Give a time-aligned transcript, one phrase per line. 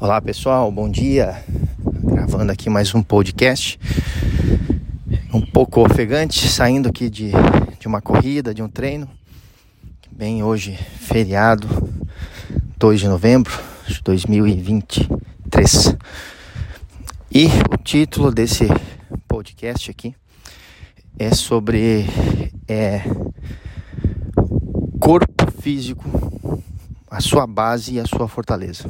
[0.00, 1.44] Olá pessoal, bom dia.
[2.04, 3.80] Gravando aqui mais um podcast.
[5.34, 7.32] Um pouco ofegante, saindo aqui de,
[7.80, 9.10] de uma corrida, de um treino.
[10.08, 11.66] Bem hoje, feriado,
[12.76, 13.52] 2 de novembro
[13.88, 15.96] de 2023.
[17.32, 18.68] E o título desse
[19.26, 20.14] podcast aqui
[21.18, 22.06] é sobre
[22.68, 23.02] é,
[25.00, 26.04] corpo físico,
[27.10, 28.88] a sua base e a sua fortaleza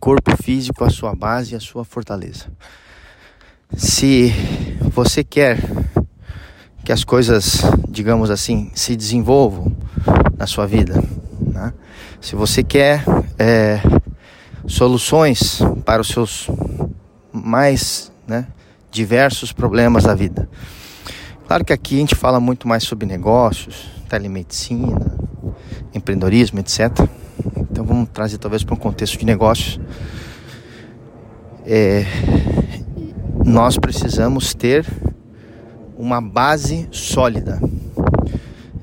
[0.00, 2.46] corpo físico, a sua base e a sua fortaleza.
[3.76, 4.32] Se
[4.92, 5.62] você quer
[6.82, 9.76] que as coisas, digamos assim, se desenvolvam
[10.36, 11.00] na sua vida,
[11.40, 11.72] né?
[12.20, 13.04] se você quer
[13.38, 13.80] é,
[14.66, 16.48] soluções para os seus
[17.32, 18.46] mais né,
[18.90, 20.48] diversos problemas da vida.
[21.46, 25.18] Claro que aqui a gente fala muito mais sobre negócios, telemedicina,
[25.92, 26.90] empreendedorismo, etc.
[27.80, 29.80] Então vamos trazer talvez para um contexto de negócios.
[31.64, 32.04] É,
[33.42, 34.86] nós precisamos ter
[35.96, 37.58] uma base sólida.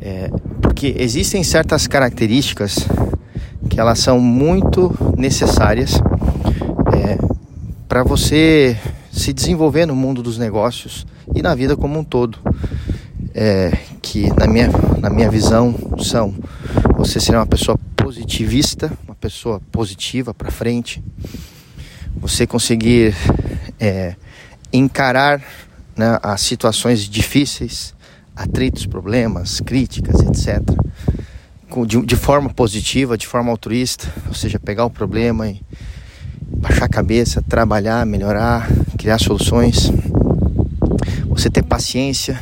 [0.00, 0.30] É,
[0.62, 2.86] porque existem certas características
[3.68, 5.94] que elas são muito necessárias
[6.94, 7.18] é,
[7.88, 8.78] para você
[9.10, 11.04] se desenvolver no mundo dos negócios
[11.34, 12.38] e na vida como um todo.
[13.34, 16.32] É, que na minha, na minha visão são
[16.96, 17.76] você ser uma pessoa
[18.14, 21.02] positivista, uma pessoa positiva para frente,
[22.14, 23.12] você conseguir
[23.80, 24.14] é,
[24.72, 25.42] encarar
[25.96, 27.92] né, as situações difíceis,
[28.36, 30.62] atritos, problemas, críticas, etc.
[31.88, 35.60] De, de forma positiva, de forma altruísta, ou seja, pegar o problema e
[36.40, 39.90] baixar a cabeça, trabalhar, melhorar, criar soluções.
[41.26, 42.40] Você ter paciência,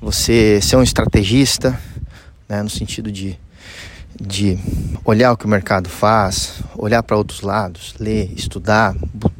[0.00, 1.78] você ser um estrategista,
[2.48, 3.38] né, no sentido de
[4.20, 4.58] de
[5.04, 9.30] olhar o que o mercado faz, olhar para outros lados, ler, estudar, ou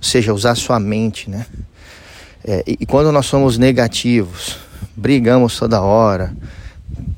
[0.00, 1.46] seja, usar sua mente, né?
[2.44, 4.58] É, e, e quando nós somos negativos,
[4.94, 6.36] brigamos toda hora,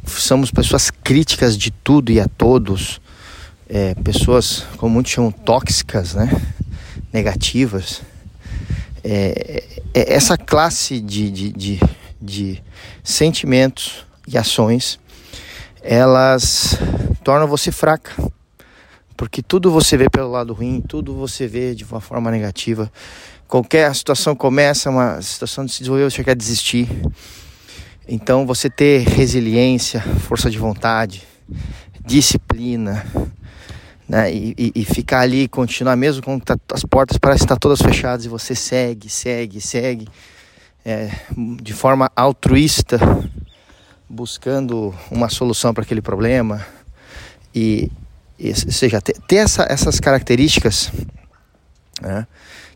[0.07, 3.01] somos pessoas críticas de tudo e a todos,
[3.69, 6.31] é, pessoas, como muitos chamam, tóxicas, né?
[7.13, 8.01] Negativas.
[9.05, 9.65] É,
[9.95, 11.81] é essa classe de, de, de,
[12.21, 12.63] de
[13.03, 14.99] sentimentos e ações,
[15.91, 16.79] elas
[17.25, 18.13] torna você fraca.
[19.17, 22.93] Porque tudo você vê pelo lado ruim, tudo você vê de uma forma negativa.
[23.49, 26.87] Qualquer situação começa, uma situação de se desenvolver, você quer desistir.
[28.07, 31.27] Então você ter resiliência, força de vontade,
[32.05, 33.07] disciplina,
[34.07, 34.31] né?
[34.31, 37.81] E, e, e ficar ali e continuar mesmo quando tá, as portas parecem estar todas
[37.81, 40.07] fechadas e você segue, segue, segue
[40.85, 41.11] é,
[41.63, 42.99] de forma altruísta,
[44.09, 46.65] buscando uma solução para aquele problema
[47.55, 47.91] e,
[48.39, 50.91] e seja, ter, ter essa, essas características,
[52.01, 52.27] né,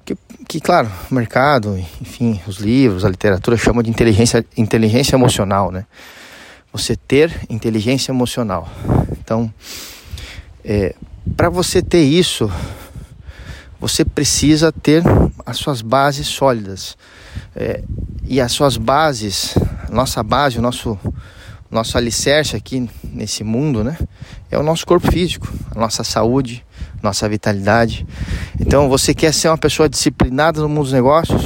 [0.05, 0.17] que,
[0.49, 5.87] que, claro, o mercado, enfim, os livros, a literatura chamam de inteligência, inteligência emocional, né?
[6.73, 8.69] Você ter inteligência emocional.
[9.13, 9.53] Então,
[10.65, 10.95] é,
[11.37, 12.51] para você ter isso,
[13.79, 15.03] você precisa ter
[15.47, 16.97] as suas bases sólidas.
[17.55, 17.83] É,
[18.25, 19.55] e as suas bases,
[19.93, 20.99] nossa base, o nosso
[21.73, 23.97] nosso alicerce aqui nesse mundo, né?
[24.51, 26.63] É o nosso corpo físico, a nossa saúde,
[27.03, 28.07] nossa vitalidade.
[28.61, 31.41] Então, você quer ser uma pessoa disciplinada no mundo dos negócios,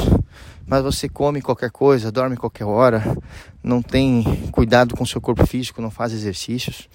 [0.66, 3.16] mas você come qualquer coisa, dorme qualquer hora,
[3.62, 6.88] não tem cuidado com seu corpo físico, não faz exercícios.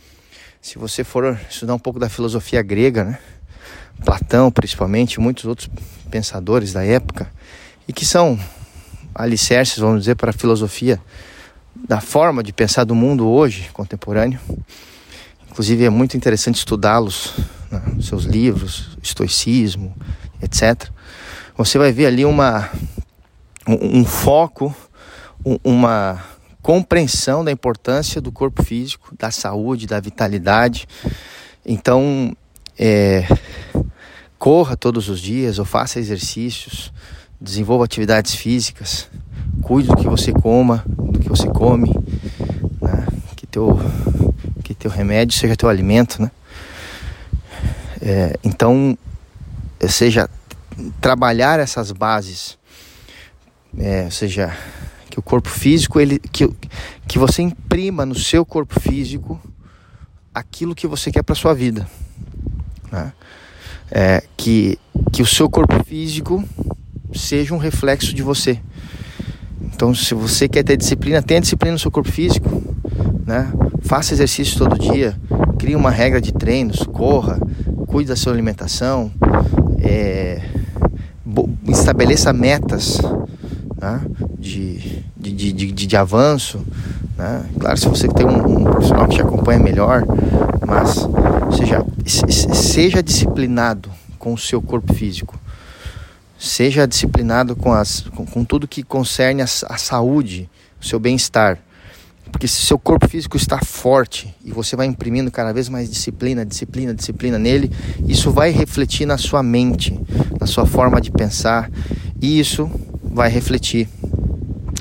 [0.62, 3.20] Se você for estudar um pouco da filosofia grega, né?
[4.04, 5.70] Platão, principalmente, muitos outros
[6.10, 7.32] pensadores da época,
[7.88, 8.38] e que são
[9.16, 11.00] alicerces, vamos dizer, para a filosofia
[11.76, 14.40] da forma de pensar do mundo hoje, contemporâneo.
[15.50, 17.34] Inclusive é muito interessante estudá-los,
[17.70, 19.96] né, seus livros, estoicismo,
[20.42, 20.90] etc.
[21.58, 22.70] Você vai ver ali uma,
[23.68, 24.74] um, um foco,
[25.46, 26.24] um, uma
[26.62, 30.88] compreensão da importância do corpo físico, da saúde, da vitalidade.
[31.66, 32.36] Então,
[32.78, 33.28] é,
[34.38, 36.94] corra todos os dias ou faça exercícios,
[37.40, 39.10] desenvolva atividades físicas,
[39.62, 40.86] cuide do que você coma,
[41.32, 41.90] você come,
[42.82, 43.08] né?
[43.38, 43.80] que teu
[44.64, 46.30] que teu remédio seja teu alimento, né?
[48.02, 48.98] É, então,
[49.88, 50.30] seja
[51.00, 52.58] trabalhar essas bases,
[53.78, 54.56] é, seja,
[55.10, 56.50] que o corpo físico ele que,
[57.08, 59.40] que você imprima no seu corpo físico
[60.34, 61.88] aquilo que você quer para sua vida,
[62.92, 63.14] né?
[63.90, 64.78] É, que
[65.14, 66.44] que o seu corpo físico
[67.14, 68.60] seja um reflexo de você.
[69.82, 72.48] Então, se você quer ter disciplina, tenha disciplina no seu corpo físico,
[73.26, 73.52] né?
[73.82, 75.20] Faça exercício todo dia,
[75.58, 77.40] crie uma regra de treinos, corra,
[77.88, 79.12] cuide da sua alimentação,
[79.80, 80.40] é,
[81.68, 83.00] estabeleça metas
[83.82, 84.02] né,
[84.38, 86.64] de, de, de, de, de avanço.
[87.18, 87.44] Né?
[87.60, 90.04] Claro, se você tem um, um, profissional que te acompanha melhor,
[90.64, 91.10] mas
[91.58, 91.84] seja,
[92.54, 93.90] seja disciplinado
[94.20, 95.41] com o seu corpo físico.
[96.44, 100.50] Seja disciplinado com, as, com, com tudo que concerne a, a saúde,
[100.82, 101.60] o seu bem-estar.
[102.32, 106.44] Porque se seu corpo físico está forte e você vai imprimindo cada vez mais disciplina,
[106.44, 107.72] disciplina, disciplina nele,
[108.08, 110.00] isso vai refletir na sua mente,
[110.40, 111.70] na sua forma de pensar,
[112.20, 112.72] e isso
[113.04, 113.88] vai refletir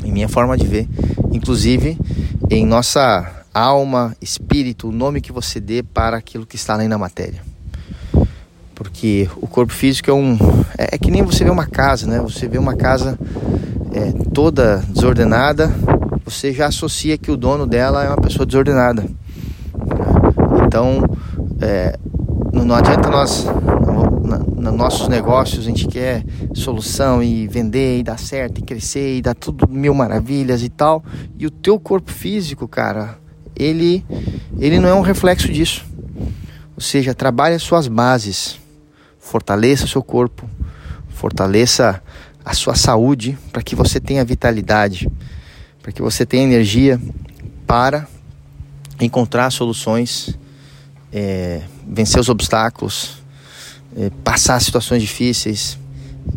[0.02, 0.88] em minha forma de ver,
[1.30, 1.98] inclusive
[2.48, 6.96] em nossa alma, espírito, o nome que você dê para aquilo que está além da
[6.96, 7.49] matéria.
[8.80, 10.38] Porque o corpo físico é um.
[10.78, 12.18] É, é que nem você vê uma casa, né?
[12.20, 13.18] Você vê uma casa
[13.92, 15.70] é, toda desordenada,
[16.24, 19.04] você já associa que o dono dela é uma pessoa desordenada.
[20.64, 21.04] Então,
[21.60, 21.98] é,
[22.54, 23.46] não adianta nós,
[24.56, 26.24] nos nossos negócios, a gente quer
[26.54, 31.04] solução e vender e dar certo e crescer e dar tudo mil maravilhas e tal.
[31.38, 33.18] E o teu corpo físico, cara,
[33.54, 34.02] ele,
[34.58, 35.84] ele não é um reflexo disso.
[36.74, 38.58] Ou seja, trabalhe as suas bases,
[39.20, 40.48] fortaleça o seu corpo,
[41.10, 42.02] fortaleça
[42.44, 45.08] a sua saúde para que você tenha vitalidade
[45.82, 47.00] para que você tenha energia
[47.66, 48.06] para
[49.00, 50.38] encontrar soluções,
[51.12, 53.22] é, vencer os obstáculos,
[53.96, 55.78] é, passar situações difíceis.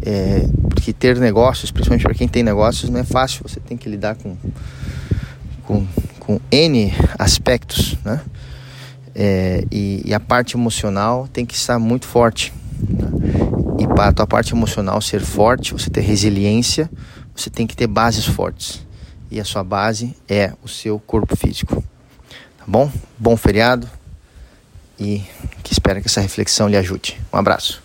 [0.01, 3.41] É, porque ter negócios, principalmente para quem tem negócios, não é fácil.
[3.43, 4.37] Você tem que lidar com,
[5.63, 5.85] com,
[6.19, 8.21] com N aspectos, né?
[9.15, 12.51] É, e, e, a parte emocional tem que estar muito forte.
[12.81, 13.09] Né?
[13.79, 16.89] E para a tua parte emocional ser forte, você ter resiliência,
[17.35, 18.85] você tem que ter bases fortes
[19.31, 21.83] e a sua base é o seu corpo físico.
[22.57, 22.91] Tá bom?
[23.17, 23.89] Bom feriado
[24.99, 25.23] e
[25.63, 27.19] que espero que essa reflexão lhe ajude.
[27.33, 27.81] Um abraço.